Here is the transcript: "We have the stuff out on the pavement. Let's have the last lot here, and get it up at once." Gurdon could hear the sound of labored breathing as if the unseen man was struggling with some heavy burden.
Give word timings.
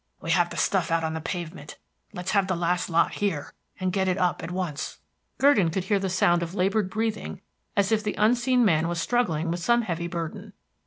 "We 0.19 0.31
have 0.31 0.49
the 0.49 0.57
stuff 0.57 0.89
out 0.89 1.03
on 1.03 1.13
the 1.13 1.21
pavement. 1.21 1.77
Let's 2.11 2.31
have 2.31 2.47
the 2.47 2.55
last 2.55 2.89
lot 2.89 3.11
here, 3.11 3.53
and 3.79 3.93
get 3.93 4.07
it 4.07 4.17
up 4.17 4.41
at 4.43 4.49
once." 4.49 4.97
Gurdon 5.37 5.69
could 5.69 5.83
hear 5.83 5.99
the 5.99 6.09
sound 6.09 6.41
of 6.41 6.55
labored 6.55 6.89
breathing 6.89 7.39
as 7.77 7.91
if 7.91 8.03
the 8.03 8.15
unseen 8.17 8.65
man 8.65 8.87
was 8.87 8.99
struggling 8.99 9.51
with 9.51 9.59
some 9.59 9.83
heavy 9.83 10.07
burden. 10.07 10.53